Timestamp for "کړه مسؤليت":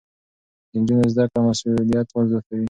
1.31-1.85